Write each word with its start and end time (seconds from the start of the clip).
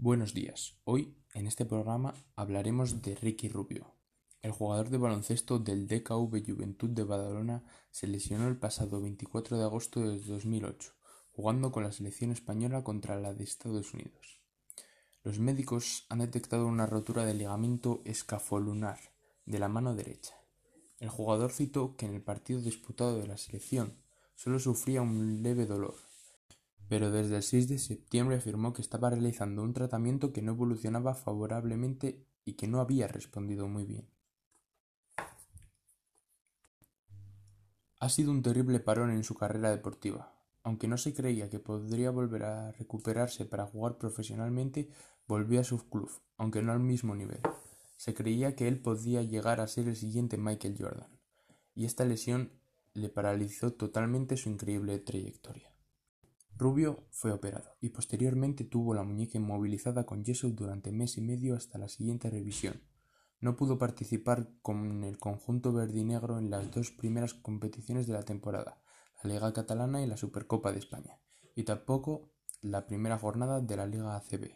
Buenos 0.00 0.32
días. 0.32 0.76
Hoy, 0.84 1.16
en 1.34 1.48
este 1.48 1.64
programa, 1.64 2.14
hablaremos 2.36 3.02
de 3.02 3.16
Ricky 3.16 3.48
Rubio. 3.48 3.96
El 4.42 4.52
jugador 4.52 4.90
de 4.90 4.96
baloncesto 4.96 5.58
del 5.58 5.88
DKV 5.88 6.40
Juventud 6.46 6.90
de 6.90 7.02
Badalona 7.02 7.64
se 7.90 8.06
lesionó 8.06 8.46
el 8.46 8.56
pasado 8.56 9.00
24 9.00 9.58
de 9.58 9.64
agosto 9.64 9.98
de 9.98 10.20
2008, 10.20 10.92
jugando 11.32 11.72
con 11.72 11.82
la 11.82 11.90
selección 11.90 12.30
española 12.30 12.84
contra 12.84 13.18
la 13.18 13.34
de 13.34 13.42
Estados 13.42 13.92
Unidos. 13.92 14.40
Los 15.24 15.40
médicos 15.40 16.06
han 16.10 16.20
detectado 16.20 16.68
una 16.68 16.86
rotura 16.86 17.24
del 17.24 17.38
ligamento 17.38 18.00
escafolunar 18.04 19.00
de 19.46 19.58
la 19.58 19.68
mano 19.68 19.96
derecha. 19.96 20.36
El 21.00 21.08
jugador 21.08 21.50
citó 21.50 21.96
que 21.96 22.06
en 22.06 22.14
el 22.14 22.22
partido 22.22 22.60
disputado 22.60 23.18
de 23.18 23.26
la 23.26 23.36
selección 23.36 23.98
solo 24.36 24.60
sufría 24.60 25.02
un 25.02 25.42
leve 25.42 25.66
dolor, 25.66 25.96
pero 26.88 27.10
desde 27.10 27.36
el 27.36 27.42
6 27.42 27.68
de 27.68 27.78
septiembre 27.78 28.36
afirmó 28.36 28.72
que 28.72 28.82
estaba 28.82 29.10
realizando 29.10 29.62
un 29.62 29.74
tratamiento 29.74 30.32
que 30.32 30.42
no 30.42 30.52
evolucionaba 30.52 31.14
favorablemente 31.14 32.24
y 32.44 32.54
que 32.54 32.66
no 32.66 32.80
había 32.80 33.08
respondido 33.08 33.68
muy 33.68 33.84
bien. 33.84 34.08
Ha 38.00 38.08
sido 38.08 38.30
un 38.30 38.42
terrible 38.42 38.80
parón 38.80 39.10
en 39.10 39.24
su 39.24 39.34
carrera 39.34 39.70
deportiva. 39.70 40.34
Aunque 40.62 40.88
no 40.88 40.98
se 40.98 41.14
creía 41.14 41.50
que 41.50 41.58
podría 41.58 42.10
volver 42.10 42.44
a 42.44 42.72
recuperarse 42.72 43.44
para 43.44 43.66
jugar 43.66 43.98
profesionalmente, 43.98 44.88
volvió 45.26 45.60
a 45.60 45.64
su 45.64 45.88
club, 45.88 46.10
aunque 46.36 46.62
no 46.62 46.72
al 46.72 46.80
mismo 46.80 47.14
nivel. 47.14 47.40
Se 47.96 48.14
creía 48.14 48.54
que 48.54 48.68
él 48.68 48.80
podía 48.80 49.22
llegar 49.22 49.60
a 49.60 49.66
ser 49.66 49.88
el 49.88 49.96
siguiente 49.96 50.36
Michael 50.36 50.76
Jordan, 50.78 51.10
y 51.74 51.84
esta 51.86 52.04
lesión 52.04 52.52
le 52.94 53.08
paralizó 53.08 53.72
totalmente 53.72 54.36
su 54.36 54.48
increíble 54.48 54.98
trayectoria. 54.98 55.72
Rubio 56.58 57.06
fue 57.12 57.30
operado 57.30 57.76
y 57.80 57.90
posteriormente 57.90 58.64
tuvo 58.64 58.92
la 58.92 59.04
muñeca 59.04 59.38
inmovilizada 59.38 60.06
con 60.06 60.24
yeso 60.24 60.48
durante 60.50 60.90
mes 60.90 61.16
y 61.16 61.20
medio 61.20 61.54
hasta 61.54 61.78
la 61.78 61.88
siguiente 61.88 62.30
revisión. 62.30 62.82
No 63.38 63.54
pudo 63.54 63.78
participar 63.78 64.50
con 64.60 65.04
el 65.04 65.18
conjunto 65.18 65.72
verdinegro 65.72 66.36
en 66.36 66.50
las 66.50 66.68
dos 66.72 66.90
primeras 66.90 67.32
competiciones 67.32 68.08
de 68.08 68.14
la 68.14 68.24
temporada, 68.24 68.82
la 69.22 69.30
Liga 69.30 69.52
Catalana 69.52 70.02
y 70.02 70.08
la 70.08 70.16
Supercopa 70.16 70.72
de 70.72 70.80
España, 70.80 71.20
y 71.54 71.62
tampoco 71.62 72.32
la 72.60 72.88
primera 72.88 73.18
jornada 73.18 73.60
de 73.60 73.76
la 73.76 73.86
Liga 73.86 74.16
ACB. 74.16 74.50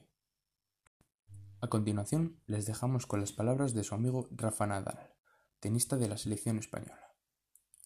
A 1.61 1.69
continuación, 1.69 2.43
les 2.47 2.67
dejamos 2.67 3.07
con 3.07 3.21
las 3.21 3.31
palabras 3.31 3.75
de 3.75 3.85
su 3.85 3.95
amigo 3.95 4.27
Rafa 4.33 4.67
Nadal, 4.67 5.15
tenista 5.61 5.97
de 5.97 6.09
la 6.09 6.19
selección 6.19 6.59
española. 6.59 7.15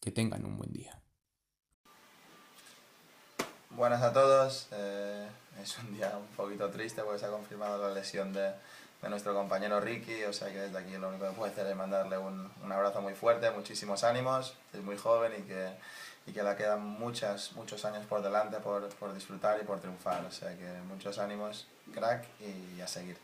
Que 0.00 0.10
tengan 0.10 0.46
un 0.46 0.56
buen 0.56 0.72
día. 0.72 1.05
Buenas 3.76 4.00
a 4.00 4.10
todos. 4.10 4.68
Eh, 4.72 5.28
es 5.62 5.76
un 5.76 5.94
día 5.94 6.16
un 6.16 6.26
poquito 6.28 6.70
triste 6.70 7.02
porque 7.02 7.18
se 7.18 7.26
ha 7.26 7.30
confirmado 7.30 7.86
la 7.86 7.94
lesión 7.94 8.32
de, 8.32 8.52
de, 9.02 9.08
nuestro 9.10 9.34
compañero 9.34 9.80
Ricky, 9.80 10.24
o 10.24 10.32
sea 10.32 10.48
que 10.48 10.60
desde 10.60 10.78
aquí 10.78 10.96
lo 10.96 11.10
único 11.10 11.28
que 11.28 11.34
puedo 11.34 11.52
hacer 11.52 11.66
es 11.66 11.76
mandarle 11.76 12.16
un, 12.16 12.50
un 12.64 12.72
abrazo 12.72 13.02
muy 13.02 13.12
fuerte, 13.12 13.50
muchísimos 13.50 14.02
ánimos, 14.02 14.56
es 14.72 14.80
muy 14.80 14.96
joven 14.96 15.32
y 15.38 15.42
que, 15.42 15.68
y 16.26 16.32
que 16.32 16.42
le 16.42 16.56
quedan 16.56 16.86
muchas, 16.86 17.52
muchos 17.52 17.84
años 17.84 18.06
por 18.06 18.22
delante 18.22 18.60
por, 18.60 18.88
por 18.94 19.12
disfrutar 19.12 19.58
y 19.60 19.66
por 19.66 19.78
triunfar, 19.78 20.24
o 20.24 20.30
sea 20.30 20.56
que 20.56 20.72
muchos 20.88 21.18
ánimos, 21.18 21.66
crack 21.92 22.24
y 22.40 22.80
a 22.80 22.88
seguir. 22.88 23.18